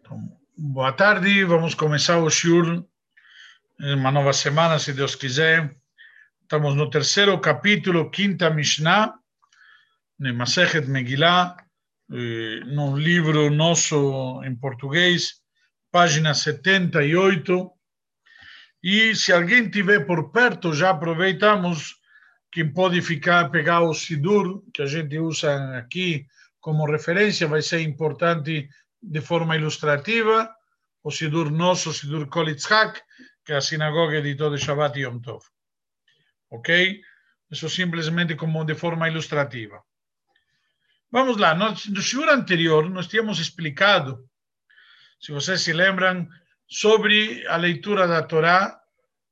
[0.00, 2.84] Então, boa tarde, vamos começar o Shur,
[3.78, 5.76] uma nova semana, se Deus quiser.
[6.42, 9.14] Estamos no terceiro capítulo, quinta Mishnah,
[10.18, 11.56] Masechet Megillah,
[12.10, 15.42] eh, no livro nosso em português,
[15.90, 17.70] página 78.
[18.82, 21.96] E se alguém tiver por perto, já aproveitamos,
[22.50, 26.26] quem pode ficar, pegar o Sidur, que a gente usa aqui
[26.68, 28.68] como referência, vai ser importante
[29.00, 30.54] de forma ilustrativa,
[31.02, 33.00] o Sidur nosso, o Sidur Kolitzhak,
[33.42, 35.42] que é a sinagoga editou de Shabbat e Yom Tov.
[36.50, 37.00] Ok?
[37.50, 39.82] Isso simplesmente como de forma ilustrativa.
[41.10, 44.28] Vamos lá, no, no anterior nós tínhamos explicado,
[45.18, 46.28] se vocês se lembram,
[46.68, 48.78] sobre a leitura da Torá,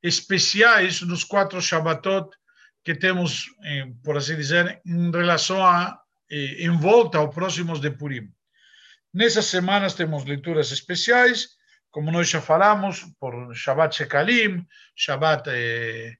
[0.01, 2.35] especiais nos quatro Shabbatot
[2.83, 8.31] que temos, eh, por assim dizer, em relação a, em volta aos próximos de Purim.
[9.13, 11.49] Nessas semanas temos leituras especiais,
[11.89, 16.15] como nós já falamos, por Shabbat Shekalim, Shabbat eh,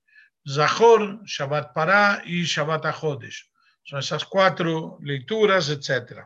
[0.49, 3.45] Zahor, Shabbat Pará e Shabbat Achodesh.
[3.87, 6.25] São essas quatro leituras, etc.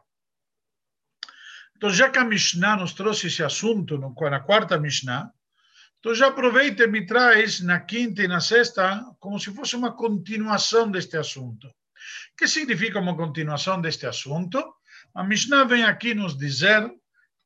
[1.76, 5.32] Então, já que a Mishnah nos trouxe esse assunto na quarta Mishnah,
[6.00, 9.92] então já aproveita e me traz na quinta e na sexta como se fosse uma
[9.92, 11.72] continuação deste assunto.
[12.38, 14.64] Que significa uma continuação deste assunto?
[15.14, 16.90] A Mishnah vem aqui nos dizer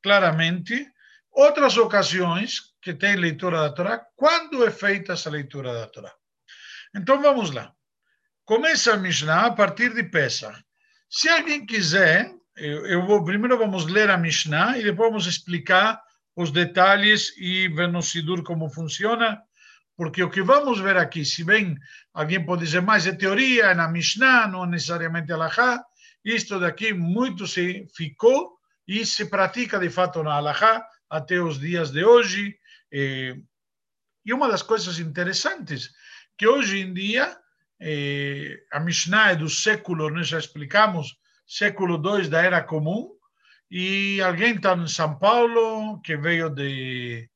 [0.02, 0.86] claramente
[1.32, 6.12] outras ocasiões que tem leitura da Torá, quando é feita essa leitura da Torá.
[6.94, 7.72] Então vamos lá.
[8.44, 10.56] Começa a Mishnah a partir de Pesach.
[11.10, 16.00] Se alguém quiser, eu, eu vou, primeiro vamos ler a Mishnah e depois vamos explicar
[16.36, 19.42] os detalhes e ver no Sidur como funciona,
[19.96, 21.76] porque o que vamos ver aqui, se bem
[22.12, 25.82] alguém pode dizer mais é teoria, é na Mishnah, não necessariamente Alahá,
[26.24, 31.90] isto daqui muito se ficou e se pratica de fato na Alahá até os dias
[31.90, 32.54] de hoje.
[32.92, 35.90] E uma das coisas interessantes
[36.36, 37.36] que hoje em dia
[38.72, 43.10] a Mishnah é do século, nós já explicamos, século II da Era Comum,
[43.70, 47.28] e alguém está em São Paulo, que veio de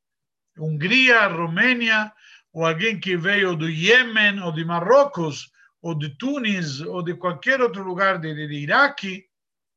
[0.59, 2.13] Hungria, Romênia,
[2.53, 5.51] ou alguém que veio do Iêmen, ou de Marrocos,
[5.81, 9.29] ou de Tunis, ou de qualquer outro lugar de, de Iraque,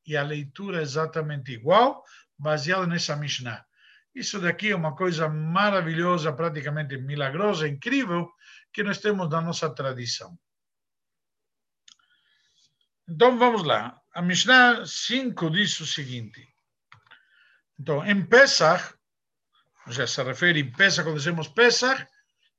[0.06, 2.04] e a leitura é exatamente igual,
[2.38, 3.66] baseada nessa Mishnah.
[4.14, 8.32] Isso daqui é uma coisa maravilhosa, praticamente milagrosa, incrível,
[8.72, 10.38] que nós temos na nossa tradição.
[13.08, 14.00] Então vamos lá.
[14.14, 16.48] A Mishnah 5 diz o seguinte.
[17.80, 18.94] Então, em Pesach,
[19.88, 22.06] já se refere em Pesach, quando dizemos Pesach,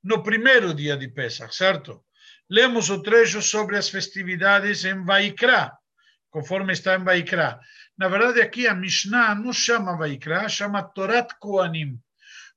[0.05, 2.05] no primeiro dia de Pesach, certo?
[2.49, 5.73] Lemos o trecho sobre as festividades em Vaikra,
[6.31, 7.59] conforme está em Vaikra.
[7.97, 11.99] Na verdade, aqui a Mishnah não chama Vaikra, chama Torat Koanim.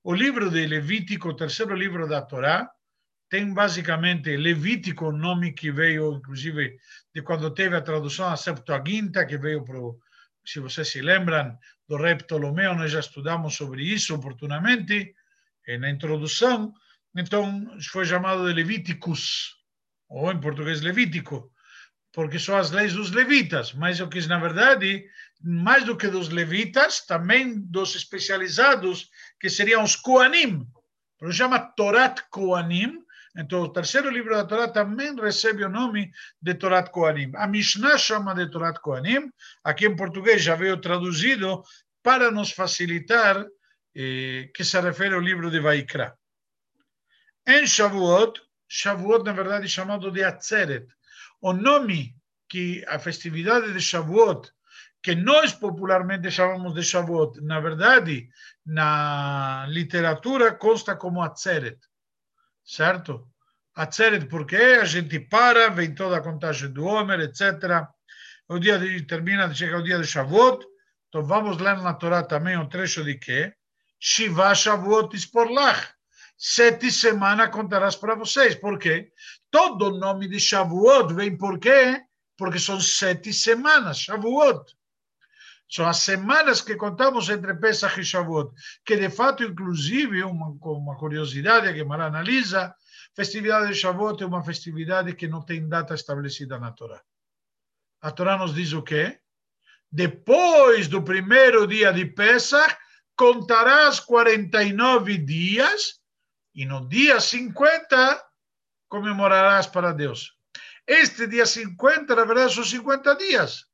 [0.03, 2.69] O livro de Levítico, o terceiro livro da Torá,
[3.29, 6.77] tem basicamente Levítico, o nome que veio, inclusive,
[7.13, 9.79] de quando teve a tradução a Septuaginta, que veio para
[10.45, 15.13] se vocês se lembram do rei Ptolomeu, nós já estudamos sobre isso oportunamente,
[15.79, 16.73] na introdução,
[17.17, 19.55] então foi chamado de Levíticos,
[20.07, 21.51] ou em português Levítico,
[22.13, 25.05] porque são as leis dos levitas, mas o que na verdade,
[25.41, 30.65] mais do que dos levitas, também dos especializados, que seriam os Koanim,
[31.19, 33.03] por chama Torat Koanim,
[33.37, 36.11] então, o terceiro livro da Torá também recebe o nome
[36.41, 37.31] de Torat Koanim.
[37.35, 39.31] A Mishnah chama de Torat Koanim,
[39.63, 41.61] aqui em português já veio traduzido
[42.01, 43.45] para nos facilitar,
[43.95, 46.17] eh, que se refere ao livro de Vaikra.
[47.47, 50.87] Em Shavuot, Shavuot na verdade é chamado de Atzeret.
[51.41, 52.15] O nome
[52.49, 54.51] que a festividade de Shavuot,
[55.01, 58.29] que nós popularmente chamamos de Shavuot, na verdade,
[58.65, 61.79] na literatura consta como Atzeret
[62.67, 63.29] certo?
[63.73, 67.87] Atzeret, porque a gente para, vem toda a contagem do Homer, etc.
[68.49, 70.65] O dia de, termina, chega o dia de Shavuot,
[71.07, 73.53] então vamos ler na Torá também um trecho de que
[73.99, 75.96] Shiva Shavuot Isporlach.
[76.37, 78.53] Sete semanas contarás para vocês.
[78.53, 79.11] Por quê?
[79.49, 82.03] Todo nome de Shavuot vem por quê?
[82.37, 84.77] Porque são sete semanas, Shavuot.
[85.67, 88.53] São as semanas que contamos entre Pesach e Shavuot,
[88.85, 92.73] que de fato, inclusive, uma, uma curiosidade que Mara analisa,
[93.15, 97.01] festividade de Shavuot é uma festividade que não tem data estabelecida na Torá.
[97.99, 99.19] A Torá nos diz o quê?
[99.91, 102.77] Depois do primeiro dia de Pesach,
[103.15, 105.96] contarás 49 dias
[106.57, 108.25] e no dia 50
[108.89, 110.35] comemorarás para Deus.
[110.87, 113.65] Este dia 50, na verdade, são 50 dias.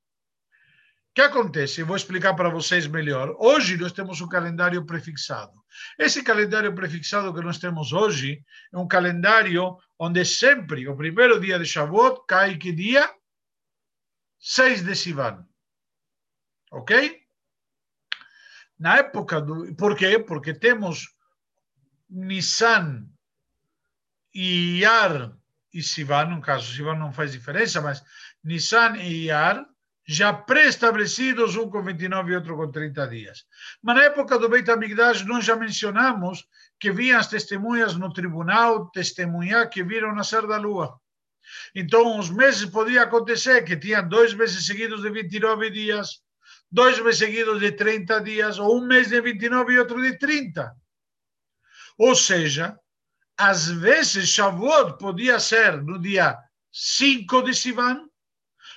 [1.16, 1.84] que acontece?
[1.84, 3.36] Vou explicar para vocês melhor.
[3.40, 5.54] Hoje nós temos um calendário prefixado.
[5.98, 8.44] Esse calendário prefixado que nós temos hoje
[8.74, 13.10] é um calendário onde sempre o primeiro dia de Shavuot cai que dia?
[14.40, 15.48] 6 de Sivan.
[16.70, 17.22] Ok?
[18.78, 19.74] Na época do.
[19.76, 20.20] Por quê?
[20.20, 21.13] Porque temos
[22.14, 23.08] Nissan
[24.34, 25.34] e Iyar
[25.74, 28.04] e Sivan, no caso, Sivan não faz diferença, mas
[28.44, 29.66] Nissan e Iyar
[30.06, 33.46] já pré-estabelecidos, um com 29 e outro com 30 dias.
[33.82, 36.46] Mas na época do Beit HaMikdash, nós já mencionamos
[36.80, 41.00] que vinham as testemunhas no tribunal testemunhar que viram nascer da lua.
[41.74, 46.22] Então, os meses podia acontecer que tinham dois meses seguidos de 29 dias,
[46.72, 50.76] dois meses seguidos de 30 dias, ou um mês de 29 e outro de 30.
[51.98, 52.78] Ou seja,
[53.38, 56.38] às vezes Shavuot podia ser no dia
[56.72, 58.08] 5 de Sivan,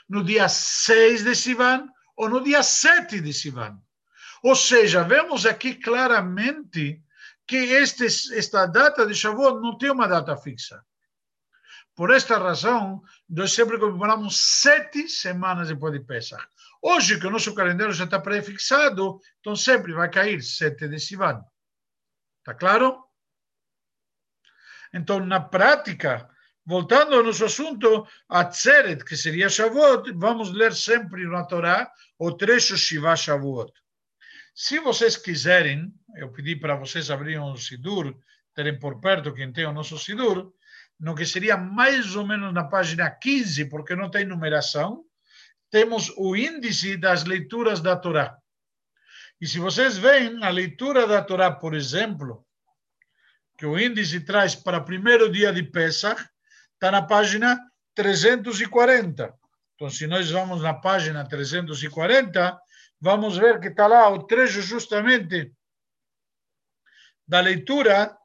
[0.09, 3.79] no dia 6 de Sivan ou no dia 7 de Sivan.
[4.43, 7.03] Ou seja, vemos aqui claramente
[7.47, 10.83] que este, esta data de Shavuot não tem uma data fixa.
[11.95, 16.47] Por esta razão, nós sempre comemoramos sete semanas depois de Pesach.
[16.83, 21.43] Hoje, que o nosso calendário já está prefixado, então sempre vai cair sete de Sivan.
[22.41, 23.06] Está claro?
[24.93, 26.29] Então, na prática,
[26.65, 32.33] voltando ao nosso assunto, a Tzeret, que seria Shavuot, vamos ler sempre na Torá o
[32.33, 33.73] trecho Shiva Shavuot.
[34.55, 38.17] Se vocês quiserem, eu pedi para vocês abrirem o Sidur,
[38.55, 40.53] terem por perto quem tem o nosso Sidur,
[40.99, 45.05] no que seria mais ou menos na página 15, porque não tem numeração,
[45.71, 48.39] temos o índice das leituras da Torá.
[49.39, 52.46] E se vocês veem a leitura da Torá, por exemplo,
[53.57, 56.23] que o índice traz para o primeiro dia de Pesach,
[56.75, 57.59] está na página
[57.95, 59.35] 340.
[59.75, 62.59] Então, se nós vamos na página 340,
[63.01, 65.53] vamos ver que está lá o trecho justamente
[67.27, 68.17] da leitura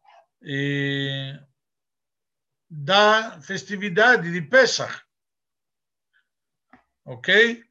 [2.69, 5.01] da festividade de Pesach.
[7.06, 7.63] Ok?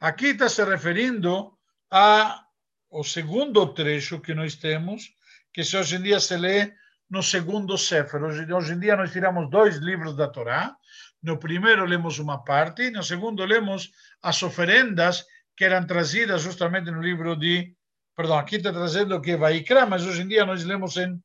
[0.00, 1.58] Aqui está se referindo
[1.90, 5.14] ao segundo trecho que nós temos,
[5.54, 6.74] que hoje em dia se lê
[7.08, 8.20] no segundo Sefer.
[8.20, 10.76] Hoje, hoje em dia nós tiramos dois livros da Torá.
[11.22, 15.24] No primeiro lemos uma parte, no segundo lemos as oferendas
[15.56, 17.72] que eram trazidas justamente no livro de.
[18.16, 21.22] Perdão, aqui está trazendo que é Vaikra, mas hoje em dia nós lemos em.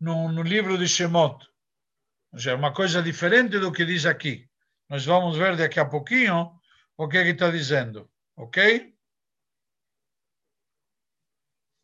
[0.00, 1.46] No, no livro de Shemot.
[2.32, 4.48] Ou seja, uma coisa diferente do que diz aqui.
[4.88, 6.60] Nós vamos ver daqui a pouquinho
[6.96, 8.10] o que, é que está dizendo.
[8.36, 8.93] Ok?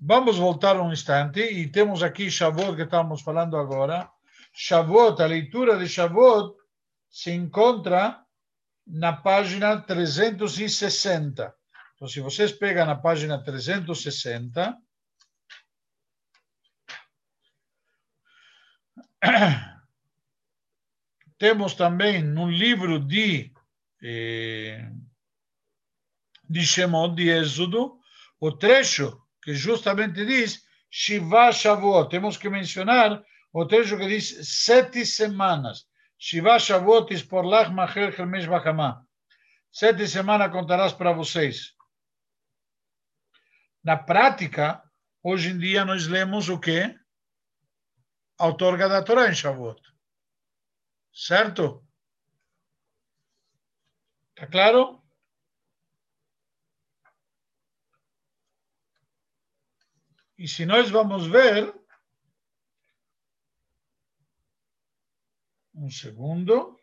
[0.02, 4.10] Vamos voltar um instante e temos aqui Shavuot que estamos falando agora.
[4.50, 6.56] Shavuot, a leitura de Shavuot
[7.10, 8.24] se encontra
[8.86, 11.54] na página 360.
[11.94, 14.74] Então, se vocês pegam na página 360,
[21.36, 23.52] temos também no livro de,
[24.02, 24.90] eh,
[26.48, 28.00] de Shemot, de Êxodo,
[28.40, 32.10] o trecho que justamente diz Shiva Shavuot.
[32.10, 33.22] Temos que mencionar
[33.52, 35.86] o trecho que diz sete semanas.
[36.18, 39.04] Shiva Shavuot por lach machel hermes bachamá.
[39.72, 41.74] Sete semanas contarás para vocês.
[43.82, 44.82] Na prática,
[45.22, 46.98] hoje em dia nós lemos o quê?
[48.38, 49.80] A outorga da Torá em Shavuot.
[51.12, 51.86] Certo?
[54.34, 54.99] Está claro?
[60.40, 61.70] E se nós vamos ver,
[65.74, 66.80] um segundo,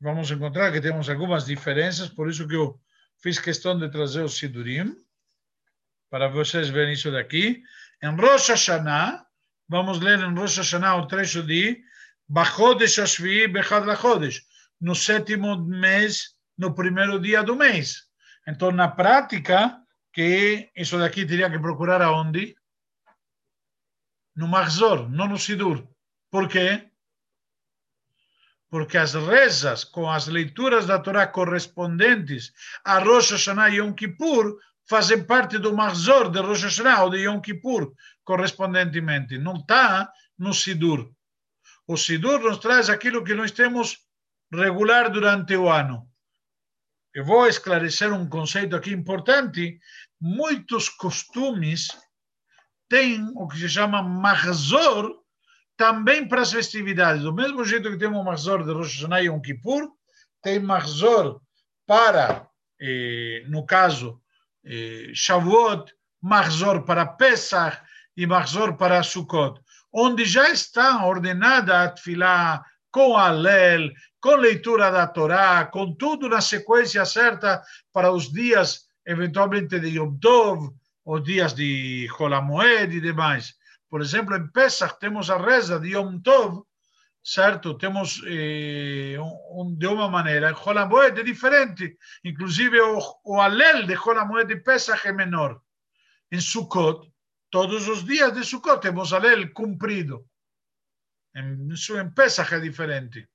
[0.00, 2.76] vamos encontrar que temos algumas diferenças, por isso que eu
[3.22, 4.96] fiz questão de trazer o Sidurim,
[6.10, 7.62] para vocês verem isso daqui.
[8.02, 9.24] Em Rosh Hashanah,
[9.68, 11.80] vamos ler em Rosh Hashanah o trecho de
[12.26, 14.44] Bachodesh Ashvi Bechad Lachodesh,
[14.80, 18.08] no sétimo mês, no primeiro dia do mês.
[18.48, 19.80] Então, na prática,
[20.18, 22.56] que isso daqui teria que procurar aonde?
[24.34, 25.86] No Mahzor, não no Sidur.
[26.28, 26.90] Por quê?
[28.68, 32.52] Porque as rezas com as leituras da Torá correspondentes
[32.84, 34.58] a Rosh Hashanah e Yom Kippur
[34.88, 37.94] fazem parte do Mahzor de Rosh Hashanah ou de Yom Kippur,
[38.24, 39.38] correspondentemente.
[39.38, 41.12] Não está no Sidur.
[41.86, 43.98] O Sidur nos traz aquilo que nós temos
[44.52, 46.08] regular durante o ano.
[47.14, 49.80] Eu vou esclarecer um conceito aqui importante
[50.20, 51.88] muitos costumes
[52.88, 55.14] têm o que se chama Mahzor
[55.76, 57.22] também para as festividades.
[57.22, 59.88] Do mesmo jeito que temos o Mahzor de Rosh Hashanah e Yom Kippur,
[60.42, 61.40] tem Mahzor
[61.86, 62.48] para,
[62.80, 64.20] eh, no caso,
[64.64, 67.80] eh, Shavuot, Mahzor para Pesach
[68.16, 69.60] e Mahzor para Sukkot,
[69.92, 76.40] onde já está ordenada a Tfilá com Alel, com leitura da Torá, com tudo na
[76.40, 80.70] sequência certa para os dias, eventualmente, de Yom Tov,
[81.04, 83.54] os dias de Holamoed e demais.
[83.88, 86.62] Por exemplo, em Pesach temos a reza de Yom Tov,
[87.24, 87.78] certo?
[87.78, 89.16] Temos eh,
[89.50, 90.52] um, de uma maneira.
[90.52, 91.96] Holamoed é diferente.
[92.22, 95.58] Inclusive, o, o Alel de Holamoed de Pesach é menor.
[96.30, 97.10] Em Sukkot,
[97.50, 100.26] todos os dias de Sukkot temos Alel cumprido.
[101.34, 103.26] Em, em Pesach é diferente.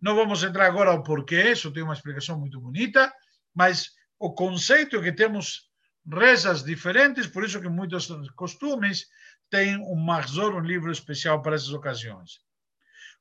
[0.00, 3.12] Não vamos entrar agora ao porquê, isso tem uma explicação muito bonita,
[3.52, 5.70] mas o conceito é que temos
[6.10, 9.06] rezas diferentes, por isso que muitos costumes
[9.50, 12.40] têm um Mahzor, um livro especial para essas ocasiões.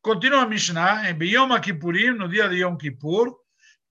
[0.02, 3.36] Continua a Mishnah, em Yom Kippurim, no dia de Yom Kippur,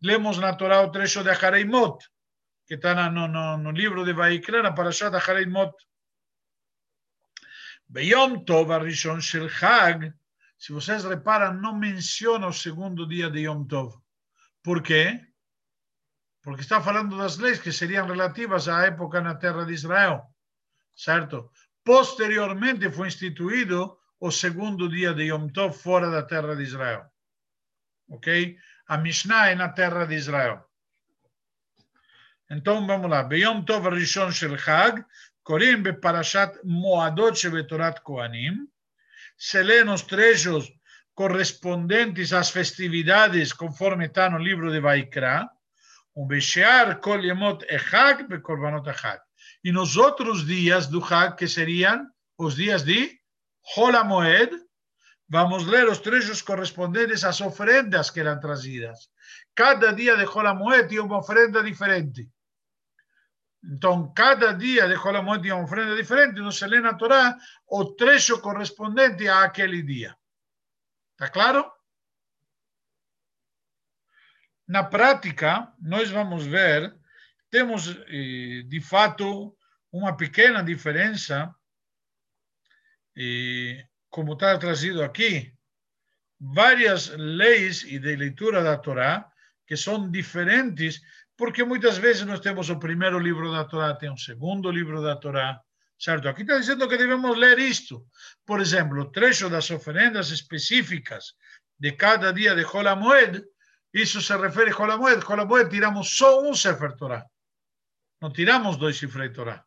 [0.03, 1.99] lemos na Torá o trecho de Hareimot,
[2.67, 5.73] que está no, no, no livro de Vaikra, na Parashat Hareimot.
[7.89, 10.13] Beyom Tov Arishon Shel Chag,
[10.59, 13.95] se vocês reparam, não menciona o segundo dia de Yom Tov.
[14.63, 15.21] Por quê?
[16.47, 20.23] Porque está falando das leis que seriam relativas à época na terra de Israel.
[20.95, 21.51] Certo?
[21.85, 27.05] Posteriormente foi instituído o segundo dia de Yom Tov fora da terra de Israel.
[28.09, 28.57] Ok?
[28.87, 30.65] A Mishnah é na terra de Israel.
[32.49, 33.25] Então vamos lá.
[33.25, 35.05] Beyom Tov Rishon Shel Chag,
[39.37, 40.73] se lê nos trechos
[41.13, 44.09] correspondentes às festividades, conforme
[47.03, 49.21] Kol Yemot Echag Bekorbanot Echag.
[49.63, 52.07] E nos outros dias do Hag, que seriam
[52.39, 53.21] os dias de
[53.77, 54.51] Holamoed,
[55.29, 59.11] vamos ler os trechos correspondentes às oferendas que eram trazidas.
[59.55, 62.31] Cada dia de Holamoed tinha uma oferenda diferente.
[63.63, 67.85] Então, cada dia de Holomoed tinha uma oferenda diferente, não se lê na Torá o
[67.85, 70.17] trecho correspondente àquele dia.
[71.13, 71.76] Está claro?
[74.67, 76.95] Na prática, nós vamos ver,
[77.51, 79.57] temos eh, de fato
[79.93, 81.55] uma pequena diferença,
[84.11, 85.55] como está trazido aqui,
[86.39, 89.27] várias leis e de leitura da Torá
[89.67, 91.01] que são diferentes
[91.37, 95.17] porque muitas vezes nós temos o primeiro livro da Torá, tem um segundo livro da
[95.17, 95.61] Torá,
[95.99, 96.29] certo?
[96.29, 98.07] Aqui está dizendo que devemos ler isto.
[98.47, 101.35] Por exemplo, o trecho das oferendas específicas
[101.79, 103.45] de cada dia de Holamoed,
[104.03, 105.25] isso se refere a Holamoed.
[105.25, 107.25] Holamoed tiramos só um Sefer Torá.
[108.21, 109.65] Não tiramos dois Sefer Torá.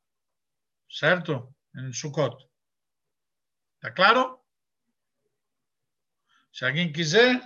[0.90, 1.54] Certo?
[1.76, 2.36] Em Sukkot.
[3.76, 4.40] Está claro?
[6.52, 7.40] Se alguém quiser,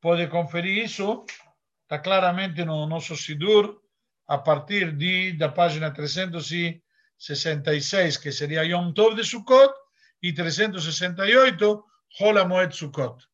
[0.00, 1.24] pode conferir isso
[1.88, 3.80] está claramente no nosso Sidur,
[4.26, 9.72] a partir de, da página 366, que seria Yom Tov de Sukkot,
[10.22, 11.82] e 368,
[12.20, 13.26] Hola Moed Sukkot.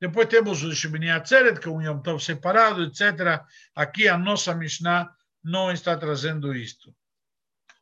[0.00, 3.44] Depois temos o Shemini Atzeret, que é um Yom Tov separado, etc.
[3.74, 5.14] Aqui a nossa Mishnah
[5.44, 6.96] não está trazendo isto.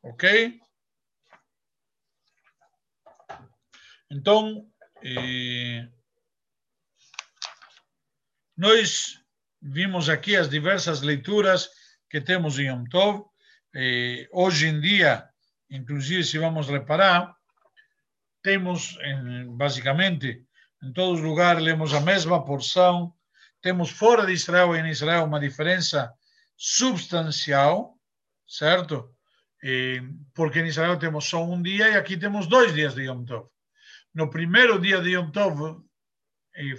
[0.03, 0.61] Ok?
[4.11, 4.69] Então,
[8.57, 9.23] nós
[9.63, 11.69] vimos aqui as diversas leituras
[12.11, 13.27] que temos em Yom Tov.
[14.33, 15.29] Hoje em dia,
[15.71, 17.37] inclusive, se vamos reparar,
[18.43, 18.99] temos,
[19.51, 20.48] basicamente,
[20.83, 23.13] em todos os lugares, lemos a mesma porção.
[23.61, 26.13] Temos fora de Israel e em Israel uma diferença
[26.57, 27.99] substancial,
[28.47, 29.15] certo?
[29.63, 30.01] Eh,
[30.35, 33.49] porque em Israel temos só um dia e aqui temos dois dias de Yom Tov.
[34.15, 35.83] No primeiro dia de Yom Tov,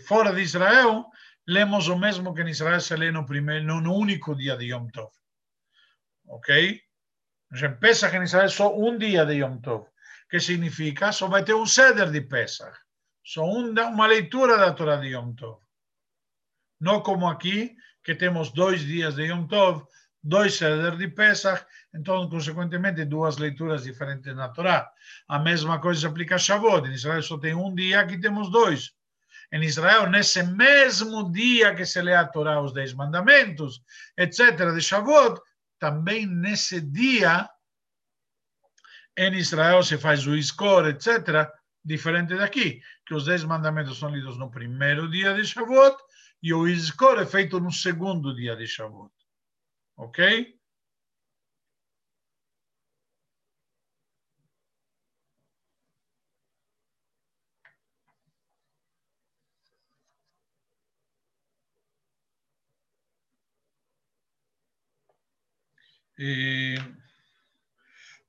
[0.07, 1.05] fora de Israel,
[1.47, 4.87] lemos o mesmo que em Israel se lê no, primeiro, no, único dia de Yom
[4.87, 5.11] Tov.
[6.27, 6.81] Ok?
[7.51, 9.87] Em Pesach em Israel só um dia de Yom Tov.
[10.29, 11.11] que significa?
[11.11, 12.77] Só vai ter um ceder de Pesach.
[13.23, 15.59] Só uma leitura da Torá de Yom Tov.
[16.79, 19.85] Não como aqui, que temos dois dias de Yom Tov,
[20.23, 24.89] dois ceder de Pesach, então, consequentemente, duas leituras diferentes na Torá.
[25.27, 26.87] A mesma coisa se aplica a Shavuot.
[26.87, 28.93] Em Israel só tem um dia, aqui temos dois
[29.51, 33.81] em Israel, nesse mesmo dia que se lê a Torá, os Dez Mandamentos,
[34.15, 35.41] etc., de Shavuot,
[35.79, 37.49] também nesse dia,
[39.17, 41.49] em Israel se faz o Iskor, etc.,
[41.83, 45.97] diferente daqui, que os dez mandamentos são lidos no primeiro dia de Shavuot
[46.41, 49.13] e o Iskor é feito no segundo dia de Shavuot.
[49.97, 50.59] Ok?
[66.21, 66.75] E,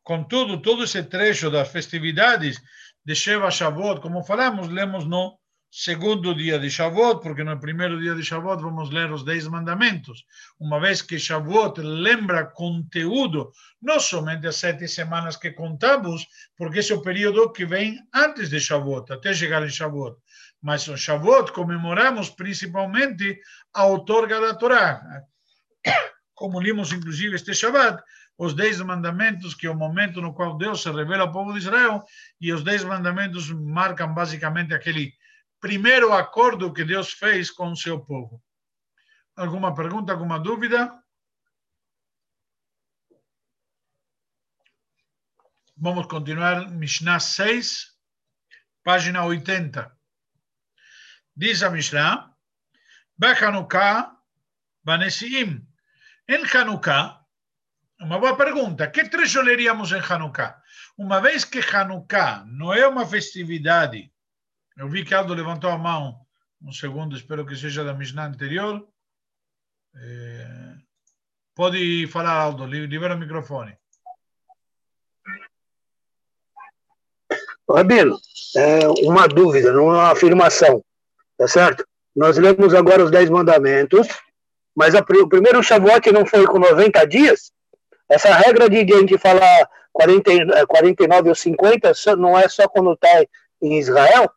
[0.05, 2.63] contudo, todo esse trecho das festividades
[3.11, 5.37] de Sheva Shavuot, como falamos, lemos no
[5.69, 10.25] segundo dia de Shavuot, porque no primeiro dia de Shavuot vamos ler os Dez Mandamentos,
[10.61, 13.51] uma vez que Shavuot lembra conteúdo,
[13.83, 16.25] não somente as sete semanas que contamos,
[16.57, 20.17] porque esse é o período que vem antes de Shavuot, até chegar em Shavuot.
[20.63, 23.41] Mas no Shavuot comemoramos principalmente
[23.75, 25.03] a outorga da Torá,
[26.33, 28.01] como limos inclusive este Shabbat,
[28.41, 31.59] os Dez Mandamentos, que é o momento no qual Deus se revela ao povo de
[31.59, 32.03] Israel,
[32.41, 35.13] e os Dez Mandamentos marcam basicamente aquele
[35.61, 38.43] primeiro acordo que Deus fez com o seu povo.
[39.37, 40.91] Alguma pergunta, alguma dúvida?
[45.77, 47.95] Vamos continuar, Mishnah 6,
[48.83, 49.95] página 80.
[51.37, 52.35] Diz a Mishnah,
[53.19, 54.17] Bechanuká,
[54.83, 55.63] Banesiim.
[56.27, 57.20] Em Hanukkah,
[58.01, 60.57] uma boa pergunta, que trecho leríamos em Hanukkah?
[60.97, 64.11] Uma vez que Hanukkah não é uma festividade
[64.81, 66.21] eu vi que Aldo levantou a mão.
[66.63, 68.89] Um segundo, espero que seja da Mishnah anterior.
[69.95, 70.75] É...
[71.55, 73.77] Pode falar, Aldo, libera o microfone.
[77.69, 78.19] Rabino,
[78.57, 80.83] é uma dúvida, não é uma afirmação,
[81.37, 81.87] tá certo?
[82.17, 84.09] Nós lemos agora os Dez Mandamentos,
[84.75, 87.53] mas a, o primeiro Shavuot não foi com 90 dias?
[88.11, 92.93] Essa regra de, de a gente falar 40, 49 ou 50 não é só quando
[92.93, 93.25] está
[93.63, 94.29] em Israel?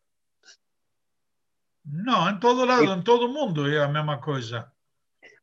[1.84, 4.70] Não, em todo lado, em todo mundo é a mesma coisa.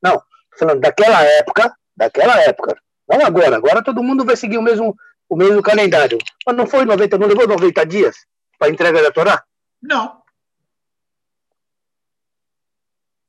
[0.01, 0.21] Não,
[0.57, 2.81] falando daquela época, daquela época.
[3.07, 4.95] Não agora, agora todo mundo vai seguir o mesmo,
[5.29, 6.17] o mesmo calendário.
[6.47, 8.15] Mas não foi 90, não levou 90 dias
[8.57, 9.43] para a entrega da Torá?
[9.81, 10.21] Não.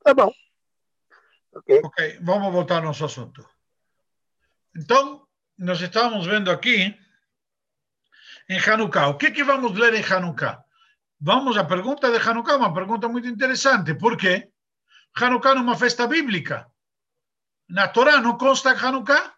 [0.03, 0.31] Tá bom.
[1.53, 1.81] Ok.
[1.83, 3.52] Ok, vamos voltar ao nosso assunto.
[4.75, 5.27] Então,
[5.57, 6.97] nós estamos vendo aqui
[8.49, 9.09] em Hanukkah.
[9.09, 10.63] O que, que vamos ler em Hanukkah?
[11.21, 13.93] Vamos à pergunta de Hanukkah, uma pergunta muito interessante.
[13.93, 14.49] Por quê?
[15.15, 16.67] Hanukkah é uma festa bíblica.
[17.69, 19.33] Na Torá não consta Hanukkah.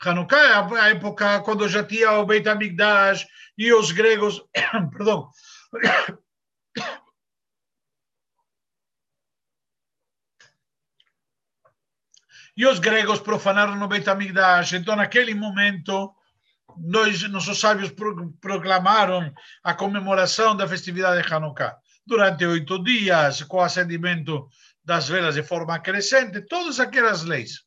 [0.00, 4.42] Hanukkah é a época quando já tinha o Beit HaMikdash e os gregos,
[4.92, 5.30] perdão,
[12.56, 14.72] e os gregos profanaram o Beit HaMikdash.
[14.72, 16.14] Então, naquele momento,
[16.78, 17.92] nós, nossos sábios
[18.40, 21.76] proclamaram a comemoração da festividade de Hanukkah.
[22.06, 24.48] Durante oito dias, com o acendimento
[24.82, 27.64] das velas de forma crescente, todas aquelas leis.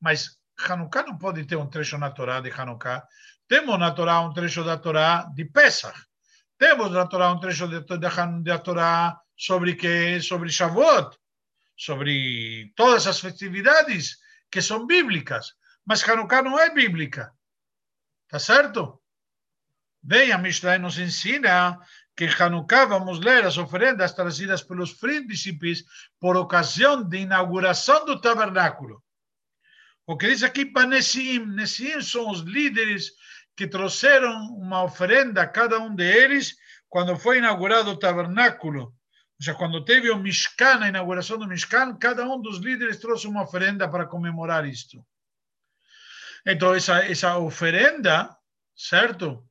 [0.00, 3.04] Mas Hanukkah não pode ter um trecho na Torá de Hanukkah.
[3.46, 5.98] Temos na Torá um trecho da Torá de Pesach.
[6.58, 11.16] Temos na Torá um trecho de Torá sobre que sobre Shavuot,
[11.76, 14.18] sobre todas as festividades
[14.50, 15.52] que são bíblicas.
[15.84, 17.32] Mas Hanukkah não é bíblica.
[18.28, 19.00] Tá certo?
[20.02, 21.78] Bem, a Mishnah nos ensina
[22.16, 25.84] que Hanukkah vamos ler as oferendas trazidas pelos príncipes
[26.20, 29.02] por ocasião de inauguração do tabernáculo.
[30.06, 33.10] O que diz aqui para Nessim, Nessim são os líderes
[33.56, 36.54] que trouxeram uma oferenda, cada um deles,
[36.88, 38.93] quando foi inaugurado o tabernáculo.
[39.38, 43.42] Seja, quando teve o Mishkan, a inauguração do Mishkan, cada um dos líderes trouxe uma
[43.42, 45.04] oferenda para comemorar isto.
[46.46, 48.36] Então, essa, essa oferenda,
[48.76, 49.46] certo?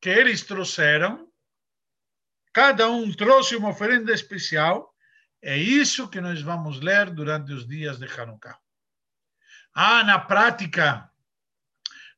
[0.00, 1.28] Que eles trouxeram,
[2.52, 4.94] cada um trouxe uma oferenda especial,
[5.42, 8.58] é isso que nós vamos ler durante os dias de Hanukkah.
[9.74, 11.08] Ah, na prática,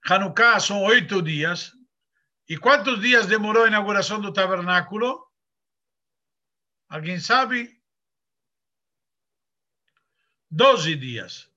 [0.08, 1.72] Hanukkah são oito dias.
[2.48, 5.29] E quantos dias demorou a inauguração do tabernáculo?
[6.90, 7.80] Alguém sabe?
[10.50, 11.50] Doze dias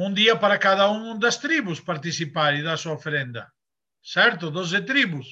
[0.00, 3.50] um dia para cada uma das tribos participar e dar sua oferenda.
[4.00, 4.48] Certo?
[4.48, 5.26] Doze tribos.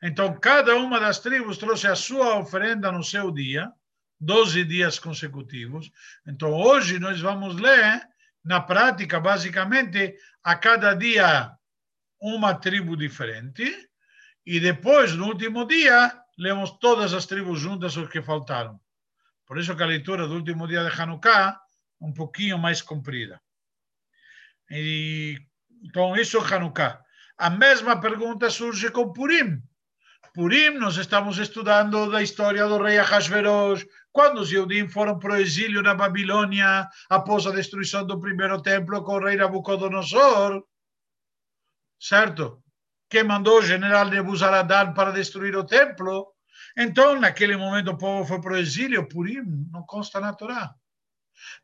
[0.00, 3.72] Então, cada uma das tribos trouxe a sua oferenda no seu dia,
[4.20, 5.90] 12 dias consecutivos.
[6.24, 8.02] Então, hoje nós vamos ler,
[8.44, 11.50] na prática, basicamente, a cada dia
[12.20, 13.88] uma tribo diferente.
[14.46, 18.80] E depois, no último dia, lemos todas as tribos juntas os que faltaram.
[19.46, 21.60] Por isso que a leitura do último dia de Hanukkah
[22.00, 23.40] um pouquinho mais comprida.
[24.70, 25.38] E
[25.92, 27.00] com isso, Hanukkah.
[27.36, 29.62] A mesma pergunta surge com Purim.
[30.34, 35.36] Purim, nós estamos estudando da história do rei Ahasverosh, quando os Yudim foram para o
[35.36, 40.64] exílio na Babilônia, após a destruição do primeiro templo com o rei Nabucodonosor,
[42.00, 42.63] certo?
[43.14, 46.34] Que mandou o general Nebuzaradan para destruir o templo.
[46.76, 49.06] Então, naquele momento, o povo foi para o exílio.
[49.08, 50.74] Purim não consta na Torá.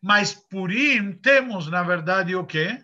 [0.00, 2.78] Mas Purim temos, na verdade, o quê?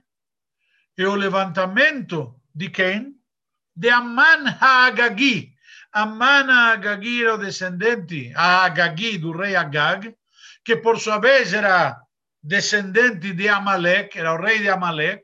[0.99, 3.15] é o levantamento de quem?
[3.77, 5.55] De Aman Hagagi.
[5.93, 10.13] Aman Hagagi era o descendente, Hagagi, do rei Agag,
[10.65, 11.97] que por sua vez era
[12.43, 15.23] descendente de Amalek, era o rei de Amalek,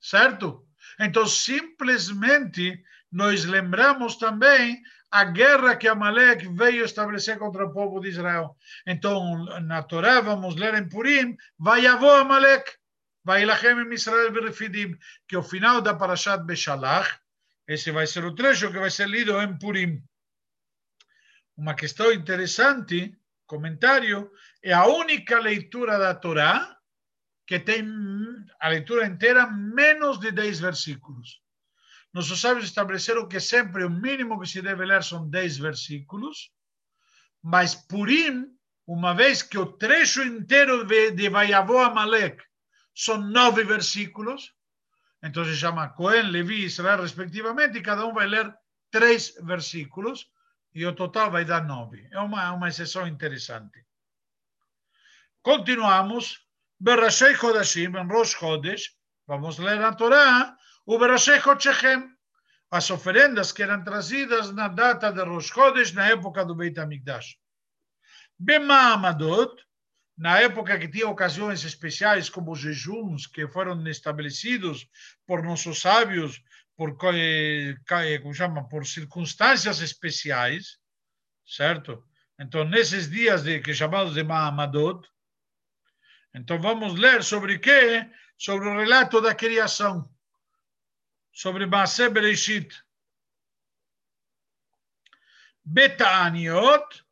[0.00, 0.63] certo?
[0.98, 8.08] Então, simplesmente, nós lembramos também a guerra que Amalek veio estabelecer contra o povo de
[8.08, 8.56] Israel.
[8.84, 12.72] Então, na Torá, vamos ler em Purim, vai avô Amalek,
[13.22, 17.08] vai lachem em Israel Berefidim, que é o final da Parashat Beshalach,
[17.68, 20.02] esse vai ser o trecho que vai ser lido em Purim.
[21.56, 24.30] Uma questão interessante, comentário,
[24.62, 26.73] é a única leitura da Torá
[27.46, 27.84] que tem
[28.60, 31.40] a leitura inteira menos de 10 versículos.
[32.12, 36.52] Nossos sábios estabeleceram que sempre o mínimo que se deve ler são 10 versículos,
[37.42, 38.46] mas Purim,
[38.86, 42.42] uma vez que o trecho inteiro de Vaiavó Amalek
[42.94, 44.54] são nove versículos,
[45.22, 48.54] então se chama Cohen, Levi e Israel, respectivamente, e cada um vai ler
[48.90, 50.30] três versículos,
[50.74, 52.06] e o total vai dar nove.
[52.10, 53.84] É uma, uma exceção interessante.
[55.42, 56.43] Continuamos.
[56.84, 58.90] Berashei Chodashim, em Rosh Chodesh,
[59.26, 62.10] vamos ler a Torá, o Berashei Chodshechem,
[62.70, 67.38] as oferendas que eram trazidas na data de Rosh Chodesh, na época do Beit HaMikdash.
[68.38, 69.56] Bemaamadot,
[70.18, 74.86] na época que tinha ocasiões especiais, como jejuns que foram estabelecidos
[75.26, 76.42] por nossos sábios,
[76.76, 80.76] por, como chama, por circunstâncias especiais,
[81.46, 82.04] certo?
[82.38, 85.08] Então, nesses dias de, que chamados de Mahamadot,
[86.34, 88.06] então vamos ler sobre quê?
[88.36, 90.08] Sobre o relato da criação
[91.34, 92.68] sobre Maaseh Bereshit.
[95.64, 97.02] Betaniot,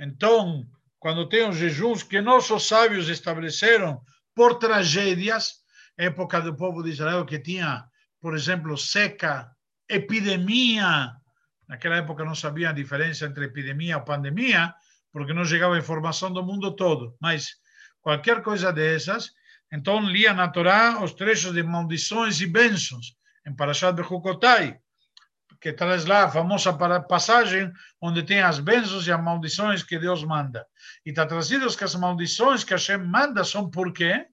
[0.00, 0.66] então,
[0.98, 4.00] quando tem os jejuns que nossos sábios estabeleceram
[4.34, 5.64] por tragédias,
[5.98, 7.84] época do povo de Israel que tinha,
[8.20, 9.50] por exemplo, seca,
[9.88, 11.12] epidemia,
[11.68, 14.74] naquela época não sabia a diferença entre epidemia e pandemia,
[15.12, 17.56] porque não chegava informação do mundo todo, mas
[18.06, 19.32] qualquer coisa dessas,
[19.72, 24.78] então lia na Torá os trechos de maldições e bênçãos, em Parashat Bechukotai,
[25.60, 30.22] que traz lá a famosa passagem onde tem as bênçãos e as maldições que Deus
[30.22, 30.64] manda.
[31.04, 34.24] E está trazido que as maldições que Hashem manda são por quê?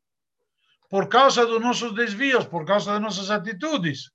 [0.88, 4.12] Por causa dos nossos desvios, por causa das nossas atitudes.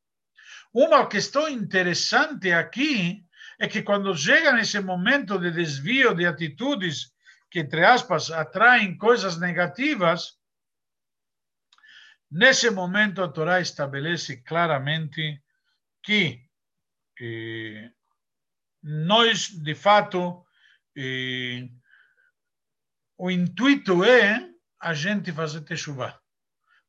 [0.73, 3.25] Uma questão interessante aqui
[3.59, 7.11] é que quando chega nesse momento de desvio de atitudes
[7.51, 10.39] que, entre aspas, atraem coisas negativas,
[12.31, 15.43] Nesse momento, a Torá estabelece claramente
[16.03, 16.45] que
[17.19, 17.91] eh,
[18.83, 20.45] nós, de fato,
[20.95, 21.71] eh,
[23.17, 24.47] o intuito é
[24.79, 26.21] a gente fazer techuvá.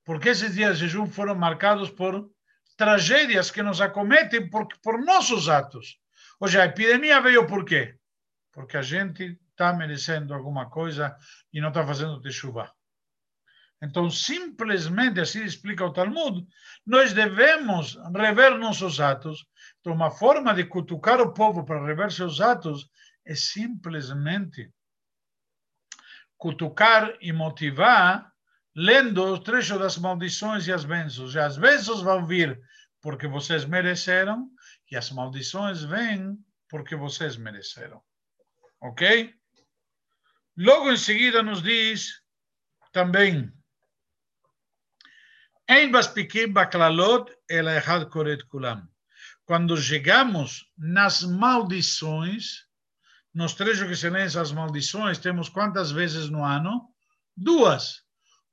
[0.04, 2.30] Porque esses dias de jejum foram marcados por
[2.76, 6.02] tragédias que nos acometem por, por nossos atos.
[6.38, 7.98] Hoje, a epidemia veio por quê?
[8.52, 11.17] Porque a gente está merecendo alguma coisa
[11.52, 12.74] e não está fazendo techuvá.
[13.82, 16.45] Então, simplesmente, assim explica o Talmud,
[16.86, 19.45] nós devemos rever nossos atos.
[19.80, 22.89] Então, uma forma de cutucar o povo para rever seus atos
[23.26, 24.72] é simplesmente
[26.38, 28.32] cutucar e motivar
[28.76, 31.36] lendo os trechos das maldições e as bênçãos.
[31.36, 32.60] E as bênçãos vão vir
[33.02, 34.50] porque vocês mereceram
[34.89, 36.38] e as maldições vêm
[36.69, 38.02] porque vocês mereceram.
[38.82, 39.38] Ok?
[40.62, 42.22] Logo em seguida nos diz
[42.91, 43.50] também
[49.45, 52.65] quando chegamos nas maldições,
[53.34, 56.89] nos trechos que se lêem as maldições, temos quantas vezes no ano?
[57.38, 58.04] Duas.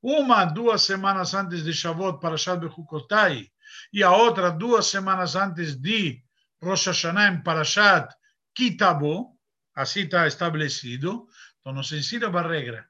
[0.00, 3.50] Uma, duas semanas antes de Shavuot, para Bechukotai,
[3.92, 6.22] e a outra, duas semanas antes de
[6.62, 8.14] Rosh Hashanah, em Parashat
[8.54, 9.36] Kitabo,
[9.74, 11.26] assim está estabelecido.
[11.66, 12.88] Então, nos ensina uma regra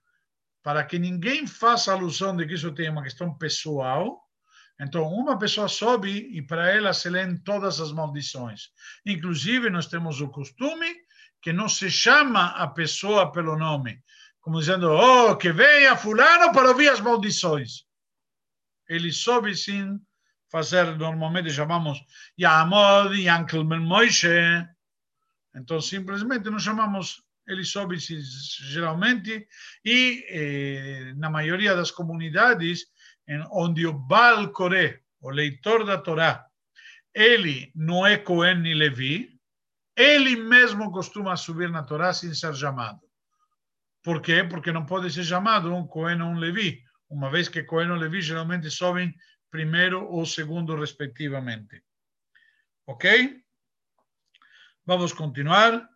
[0.63, 4.23] para que ninguém faça alusão de que isso tem uma questão pessoal.
[4.79, 8.69] Então, uma pessoa sobe e para ela se lêem todas as maldições.
[9.07, 10.95] Inclusive, nós temos o costume
[11.41, 14.05] que não se chama a pessoa pelo nome,
[14.43, 17.87] como dizendo, oh, que venha fulano para ouvir as maldições.
[18.87, 19.99] Ele sobe sim
[20.53, 21.99] fazer, normalmente chamamos
[22.39, 24.29] Yamod, Yankel Moishe.
[25.55, 29.47] Então, simplesmente não chamamos ele sobe geralmente,
[29.85, 32.87] e eh, na maioria das comunidades,
[33.29, 36.45] em, onde o Baal Coré, o leitor da Torá,
[37.15, 39.41] ele não é Cohen ni Levi,
[39.97, 43.01] ele mesmo costuma subir na Torá sem ser chamado.
[44.03, 44.45] Por quê?
[44.45, 47.97] Porque não pode ser chamado um Cohen ou um Levi, uma vez que Cohen ou
[47.97, 49.15] Levi geralmente sobem
[49.51, 51.83] primeiro ou segundo, respectivamente.
[52.87, 53.41] Ok?
[54.85, 55.89] Vamos continuar.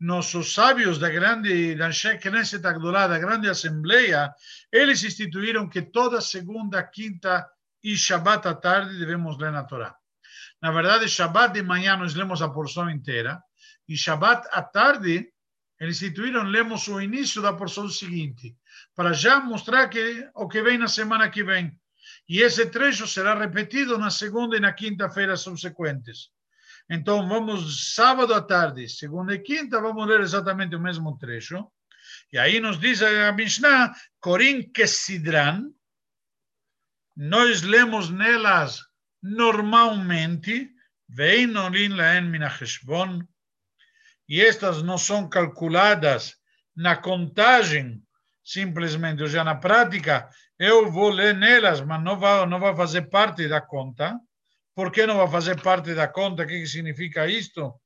[0.00, 1.76] Nossos sábios da grande,
[2.18, 4.32] Knesset Agdolá, da grande assembleia,
[4.72, 7.46] eles instituíram que toda segunda, quinta
[7.82, 9.94] e Shabbat à tarde devemos ler na Torá.
[10.62, 13.38] Na verdade, Shabbat de manhã nós lemos a porção inteira,
[13.86, 15.28] e Shabbat à tarde,
[15.78, 18.56] eles instituíram, lemos o início da porção seguinte,
[18.96, 21.78] para já mostrar que o que vem na semana que vem.
[22.26, 26.32] E esse trecho será repetido na segunda e na quinta-feira subsequentes.
[26.88, 31.66] Então, vamos sábado à tarde, segunda e quinta, vamos ler exatamente o mesmo trecho.
[32.32, 34.70] E aí nos diz a Mishnah, Corim
[37.16, 38.80] nós lemos nelas
[39.22, 40.70] normalmente,
[41.08, 43.20] Veinolim Laen Minacheshbon,
[44.28, 46.36] e estas não são calculadas
[46.76, 48.02] na contagem,
[48.42, 53.02] simplesmente, ou seja, na prática, eu vou ler nelas, mas não vai, não vai fazer
[53.02, 54.18] parte da conta.
[54.74, 56.42] Por que não vai fazer parte da conta?
[56.42, 57.80] O que significa isto?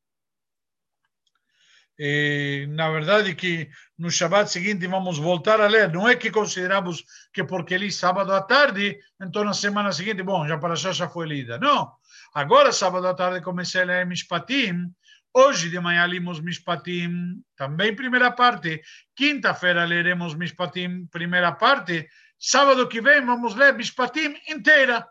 [1.98, 5.92] E, na verdade que no Shabbat seguinte vamos voltar a ler.
[5.92, 10.46] Não é que consideramos que porque li sábado à tarde, então na semana seguinte, bom,
[10.46, 11.58] já para já já foi lida.
[11.58, 11.92] Não.
[12.32, 14.92] Agora, sábado à tarde, comecei a ler Mishpatim.
[15.34, 18.80] Hoje de manhã limos Mishpatim, também primeira parte.
[19.16, 22.08] Quinta-feira leremos Mishpatim, primeira parte.
[22.38, 25.04] Sábado que vem vamos ler Mishpatim inteira.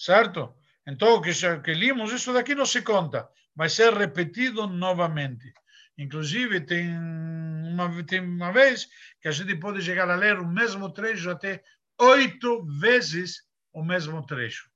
[0.00, 0.54] Certo?
[0.86, 1.30] Então, o que,
[1.62, 3.28] que limos, isso daqui não se conta.
[3.54, 5.52] Vai ser repetido novamente.
[5.98, 8.88] Inclusive, tem uma, tem uma vez
[9.20, 11.62] que a gente pode chegar a ler o mesmo trecho até
[11.98, 13.42] oito vezes
[13.74, 14.70] o mesmo trecho.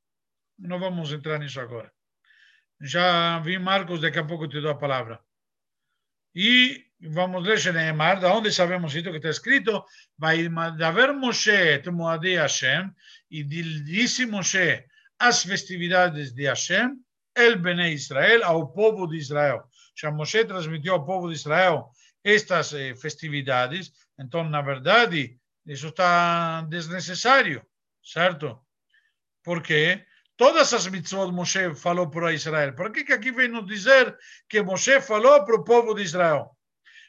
[0.58, 1.90] Não vamos entrar nisso agora.
[2.78, 5.18] Já vi Marcos, daqui a pouco te dou a palavra.
[6.34, 9.86] E vamos ler Sheneemar, da onde sabemos isso que está escrito,
[10.18, 10.46] vai
[10.82, 12.92] haver Moshe et Moadi Hashem,
[13.30, 14.84] e disse Moshe
[15.24, 17.02] as festividades de Hashem,
[17.34, 19.64] el Bene Israel, ao povo de Israel.
[19.96, 21.88] Já Moshe transmitiu ao povo de Israel
[22.22, 27.64] estas eh, festividades, então, na verdade, isso está desnecessário,
[28.02, 28.60] certo?
[29.42, 30.04] Porque
[30.36, 32.74] todas as mitzvot Moshe falou para Israel.
[32.74, 34.14] Por que, que aqui vem nos dizer
[34.46, 36.54] que Moshe falou para o povo de Israel?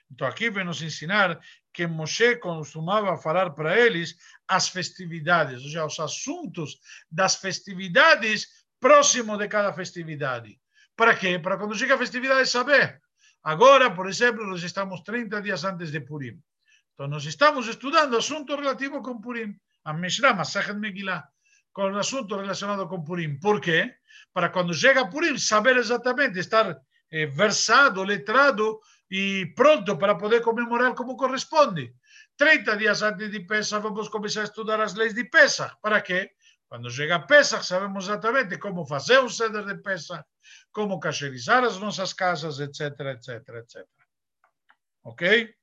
[0.10, 1.38] Então aqui vem nos ensinar
[1.74, 4.16] que Moshe costumava falar para eles
[4.48, 6.80] as festividades, ou seja, os assuntos
[7.10, 8.48] das festividades
[8.80, 10.60] próximo de cada festividade.
[10.96, 11.40] Para quê?
[11.40, 13.02] Para quando chega a festividade saber.
[13.44, 16.40] Agora, por exemplo, nós estamos 30 dias antes de Purim.
[16.94, 19.56] Então, nós estamos estudando assunto relativo com Purim.
[19.84, 21.28] A Mishnah, Masachet Megillah
[21.76, 23.38] com o assunto relacionado com Purim.
[23.38, 23.94] Por quê?
[24.34, 26.80] Para quando chega Purim, saber exatamente, estar
[27.12, 28.80] eh, versado, letrado
[29.12, 31.94] e pronto para poder comemorar como corresponde.
[32.38, 35.76] 30 dias antes de Pesach, vamos começar a estudar as leis de Pesach.
[35.82, 36.32] Para quê?
[36.68, 40.24] Quando chega Pesach, sabemos exatamente como fazer um ceder de Pesach,
[40.72, 43.88] como cacherizar as nossas casas, etc, etc, etc.
[45.04, 45.56] Ok?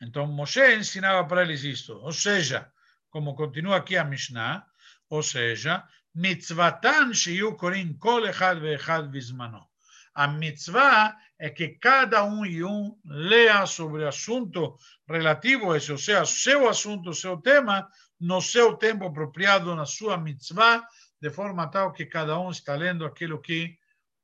[0.00, 1.94] Então, Moshe ensinava para eles isto.
[1.98, 2.72] Ou seja,
[3.10, 4.66] como continua aqui a Mishnah,
[5.08, 9.68] ou seja, mitzvatan shiyu korim kol echad ve'echad vizmano.
[10.14, 14.76] A mitzvah é que cada um e um leia sobre o assunto
[15.08, 17.88] relativo a esse, ou seja, seu assunto, seu tema,
[18.20, 20.86] no seu tempo apropriado, na sua mitzvah,
[21.20, 23.78] de forma tal que cada um está lendo aquilo que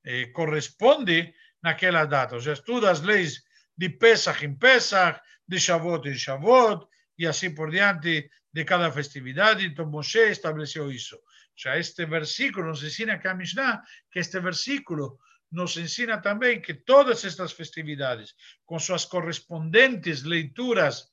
[0.05, 2.35] eh, corresponde naquela data.
[2.35, 3.43] Ou seja, estuda as leis
[3.77, 6.87] de Pesach em Pesach, de Shavuot em Shavuot,
[7.19, 9.65] e assim por diante, de cada festividade.
[9.67, 11.19] Então, Moshe estabeleceu isso.
[11.57, 15.19] Já este versículo nos ensina que a Mishnah, que este versículo
[15.51, 18.35] nos ensina também que todas estas festividades,
[18.67, 21.09] com suas correspondentes leituras,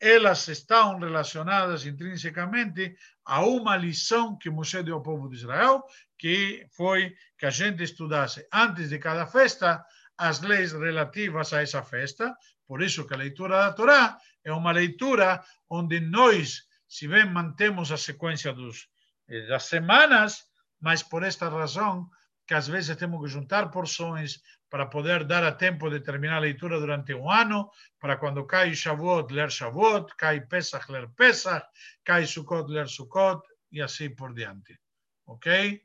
[0.00, 5.82] elas estão relacionadas intrinsecamente a uma lição que Moshe deu ao povo de Israel,
[6.16, 9.84] que foi que a gente estudasse antes de cada festa
[10.16, 12.34] as leis relativas a essa festa.
[12.66, 17.92] Por isso que a leitura da Torá é uma leitura onde nós se bem mantemos
[17.92, 18.88] a sequência dos,
[19.28, 20.44] eh, das semanas,
[20.80, 22.08] mas por esta razão
[22.48, 26.40] que às vezes temos que juntar porções para poder dar a tempo de terminar a
[26.40, 31.66] leitura durante um ano, para quando cai Shavuot, ler Shavuot, cai Pesach, ler Pesach,
[32.02, 34.80] cai Sukkot, ler Sukkot, e assim por diante.
[35.26, 35.82] Ok?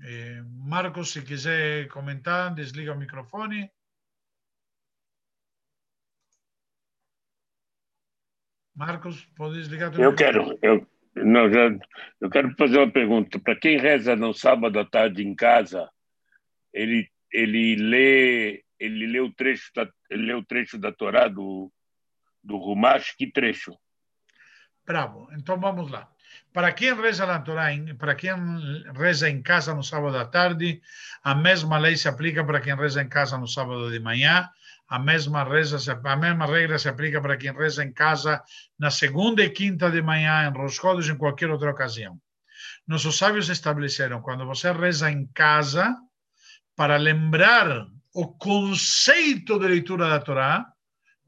[0.00, 3.68] Eh, Marcos, se quiser comentar, desliga o microfone.
[8.76, 10.86] Marcos, pode desligar Eu quero, eu,
[11.24, 11.70] não, já,
[12.20, 13.38] eu quero fazer uma pergunta.
[13.38, 15.88] Para quem reza no sábado à tarde em casa,
[16.72, 21.72] ele, ele lê ele lê o trecho da, ele lê o trecho da Torá do,
[22.42, 23.76] do Rumash, que trecho?
[24.86, 25.28] Bravo.
[25.32, 26.08] Então vamos lá.
[26.52, 27.66] Para quem reza na Torá,
[27.98, 28.30] para quem
[28.96, 30.80] reza em casa no sábado à tarde,
[31.22, 34.48] a mesma lei se aplica para quem reza em casa no sábado de manhã,
[34.88, 38.42] a mesma, reza, a mesma regra se aplica para quem reza em casa
[38.78, 42.18] na segunda e quinta de manhã, em Rosh Chodesh, em qualquer outra ocasião.
[42.86, 45.94] Nossos sábios estabeleceram, quando você reza em casa,
[46.74, 50.66] para lembrar o conceito de leitura da Torá,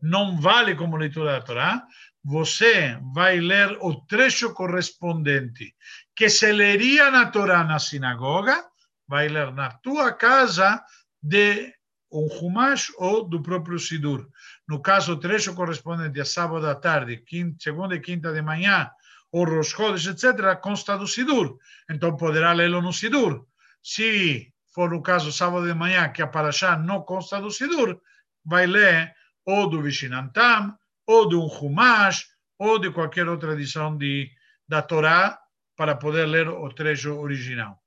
[0.00, 1.86] não vale como leitura da Torá,
[2.24, 5.74] você vai ler o trecho correspondente
[6.14, 8.64] que se leria na Torá na sinagoga,
[9.06, 10.82] vai ler na tua casa
[11.22, 11.74] de
[12.10, 14.28] um Humash ou do próprio Sidur.
[14.68, 18.90] No caso, o trecho correspondente a sábado à tarde, quinta, segunda e quinta de manhã,
[19.32, 19.74] ou Rosh
[20.06, 21.58] etc., consta do Sidur.
[21.88, 23.46] Então, poderá lê-lo no Sidur.
[23.82, 28.00] Se for no caso sábado de manhã, que a Parashá não consta do Sidur,
[28.44, 32.26] vai ler ou do Vishinantam, ou de um Humash,
[32.58, 34.30] ou de qualquer outra edição de,
[34.68, 35.38] da Torá,
[35.76, 37.82] para poder ler o trecho original.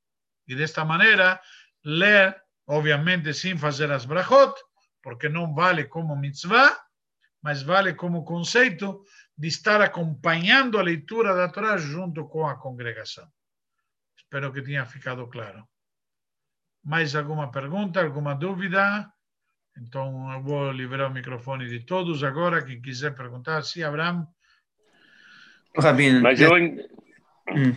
[0.47, 1.39] E desta maneira,
[1.85, 2.35] ler,
[2.67, 4.53] obviamente, sem fazer as brachot,
[5.01, 6.77] porque não vale como mitzvah,
[7.41, 9.03] mas vale como conceito
[9.37, 13.27] de estar acompanhando a leitura da Torá junto com a congregação.
[14.17, 15.67] Espero que tenha ficado claro.
[16.83, 19.11] Mais alguma pergunta, alguma dúvida?
[19.77, 22.63] Então, eu vou liberar o microfone de todos agora.
[22.63, 24.27] Quem quiser perguntar, sim, Abraham.
[25.75, 26.21] Rabino.
[26.21, 26.51] Mas eu.
[26.53, 27.75] Hum.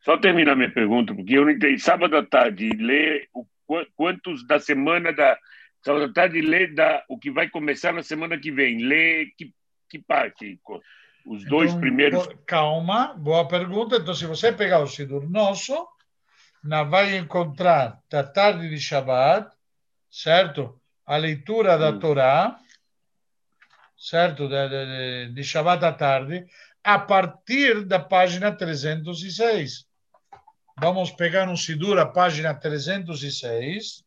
[0.00, 1.78] Só terminar minha pergunta, porque eu não entendi.
[1.78, 3.46] Sábado à tarde, ler o,
[3.94, 5.38] quantos da semana da.
[5.82, 8.78] Sábado à tarde, ler da, o que vai começar na semana que vem.
[8.78, 9.52] Ler que,
[9.88, 10.58] que parte?
[11.26, 12.28] Os dois então, primeiros.
[12.46, 13.96] Calma, boa pergunta.
[13.96, 15.86] Então, se você pegar o Sidur Nosso,
[16.88, 19.50] vai encontrar da tarde de Shabbat
[20.10, 20.80] certo?
[21.06, 21.98] A leitura da hum.
[21.98, 22.58] Torá,
[23.96, 24.48] certo?
[24.48, 26.44] De, de, de Shabbat à tarde,
[26.82, 29.86] a partir da página 306.
[30.80, 34.02] Vamos pegar um Sidur, a página 306,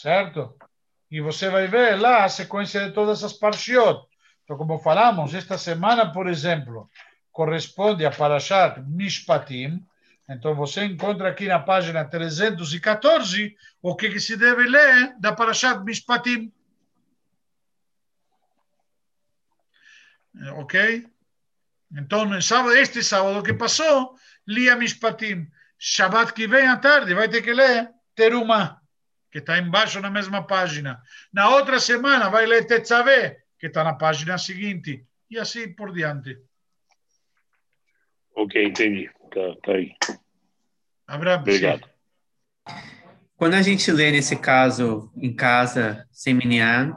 [0.00, 0.56] certo?
[1.10, 4.06] E você vai ver lá a sequência de todas as parshiot.
[4.44, 6.88] Então, como falamos, esta semana, por exemplo,
[7.32, 9.84] corresponde a Parashat Mishpatim,
[10.28, 15.82] então você encontra aqui na página 314 o que, que se deve ler da Parashat
[15.82, 16.52] Mishpatim.
[20.54, 21.04] Ok?
[21.90, 24.14] Então, no sábado, este sábado que passou,
[24.48, 25.46] lia Mishpatim.
[25.78, 28.80] Shabbat que vem à tarde, vai ter que ler Teruma,
[29.30, 31.00] que está embaixo na mesma página.
[31.32, 35.04] Na outra semana, vai ler Tetzaveh, que está na página seguinte.
[35.30, 36.36] E assim por diante.
[38.34, 39.08] Ok, entendi.
[39.30, 39.94] Tá, tá aí.
[41.06, 41.40] Abraço.
[41.42, 41.88] Obrigado.
[43.36, 46.96] Quando a gente lê nesse caso em casa, sem minyan,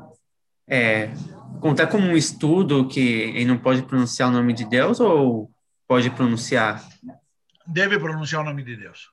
[0.67, 1.11] é,
[1.59, 5.51] contar como um estudo que ele não pode pronunciar o nome de Deus ou
[5.87, 6.83] pode pronunciar?
[7.71, 9.11] Deve pronunciar o nome de Deus.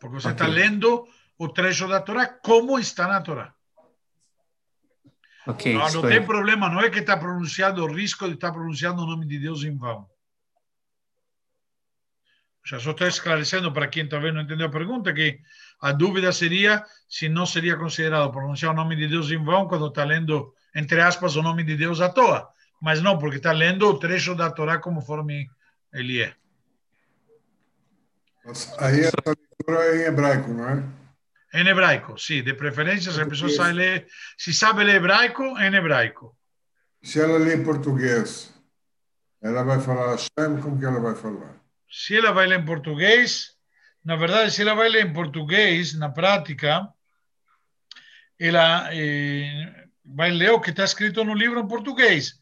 [0.00, 0.54] Porque você está okay.
[0.54, 1.06] lendo
[1.38, 3.54] o trecho da Torá como está na Torá.
[5.46, 9.02] Okay, não, não tem problema, não é que está pronunciando o risco de estar pronunciando
[9.02, 10.06] o nome de Deus em vão.
[12.66, 15.40] Já só estou esclarecendo para quem talvez não entendeu a pergunta que
[15.80, 19.86] a dúvida seria se não seria considerado pronunciar o nome de Deus em vão quando
[19.86, 22.46] está lendo, entre aspas, o nome de Deus à toa.
[22.82, 25.48] Mas não, porque está lendo o trecho da Torá conforme
[25.94, 26.36] ele é.
[28.78, 30.82] Aí essa leitura é em hebraico, não é?
[31.54, 32.42] Em hebraico, sim.
[32.42, 34.06] De preferência, se a pessoa sabe ler,
[34.36, 36.36] se sabe ler hebraico, em hebraico.
[37.02, 38.52] Se ela lê em português,
[39.40, 41.58] ela vai falar Hashem, como que ela vai falar?
[41.90, 43.52] se ela vai ler em português,
[44.04, 46.88] na verdade, se ela vai ler em português, na prática,
[48.38, 52.38] ela eh, vai ler o que está escrito no livro em português.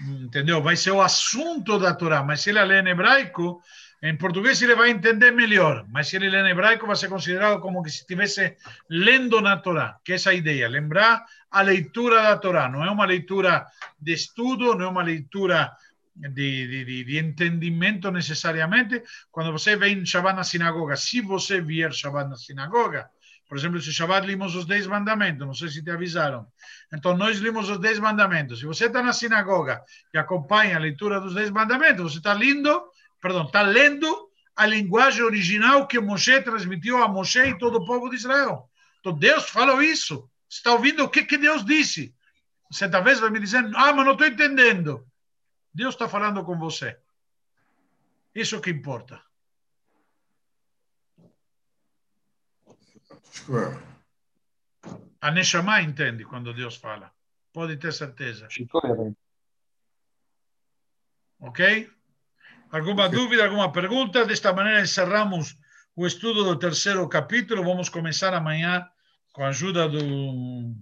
[0.00, 0.62] Entendeu?
[0.62, 2.22] Vai ser o assunto da Torá.
[2.22, 3.62] Mas se ela lê em hebraico,
[4.02, 5.84] em português ele vai entender melhor.
[5.88, 8.56] Mas se ele lê em hebraico, vai ser considerado como que se estivesse
[8.88, 9.96] lendo na Torá.
[10.04, 10.68] Que é essa a ideia.
[10.68, 12.68] Lembrar a leitura da Torá.
[12.68, 13.66] Não é uma leitura
[14.00, 15.72] de estudo, não é uma leitura
[16.14, 19.02] de, de, de, entendimento necessariamente.
[19.30, 23.08] Quando você vem Shabbat na sinagoga, se você vier Shabbat na sinagoga,
[23.48, 26.46] por exemplo, se Shabbat limos os 10 mandamentos, não sei se te avisaram.
[26.92, 28.58] Então, nós limos os 10 mandamentos.
[28.58, 32.82] Se você está na sinagoga e acompanha a leitura dos 10 mandamentos, você está lendo,
[33.26, 38.08] perdão, está lendo a linguagem original que Moshe transmitiu a Moshe e todo o povo
[38.08, 38.70] de Israel.
[39.00, 40.30] Então, Deus falou isso.
[40.48, 42.14] Você está ouvindo o que, que Deus disse.
[42.70, 45.06] Você talvez vai me dizendo, ah, mas não estou entendendo.
[45.74, 46.96] Deus está falando com você.
[48.32, 49.20] Isso que importa.
[55.20, 57.12] A Neshama entende quando Deus fala.
[57.52, 58.46] Pode ter certeza.
[61.40, 61.90] Ok?
[62.70, 64.26] Alguma dúvida, alguma pergunta?
[64.26, 65.56] Desta maneira encerramos
[65.94, 67.62] o estudo do terceiro capítulo.
[67.62, 68.84] Vamos começar amanhã,
[69.32, 70.74] com a ajuda do,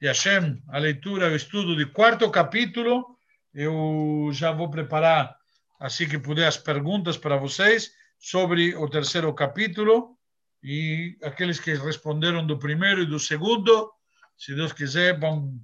[0.00, 3.18] de Hashem, a leitura, o estudo do quarto capítulo.
[3.52, 5.36] Eu já vou preparar,
[5.80, 10.16] assim que puder, as perguntas para vocês sobre o terceiro capítulo.
[10.62, 13.92] E aqueles que responderam do primeiro e do segundo,
[14.38, 15.60] se Deus quiser, vão,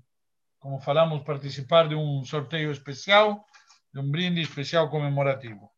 [0.58, 3.46] como falamos, participar de um sorteio especial,
[3.92, 5.70] de um brinde especial comemorativo.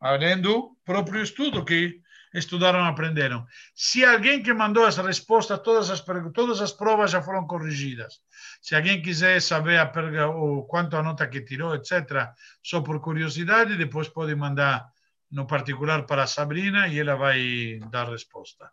[0.00, 2.00] Além do próprio estudo que
[2.32, 3.46] estudaram aprenderam.
[3.74, 6.00] Se alguém que mandou as respostas, todas as,
[6.32, 8.20] todas as provas já foram corrigidas.
[8.62, 12.28] Se alguém quiser saber a perga, o quanto a nota que tirou, etc.,
[12.62, 14.86] só por curiosidade, depois pode mandar
[15.30, 18.70] no particular para a Sabrina e ela vai dar resposta.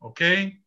[0.00, 0.60] Ok?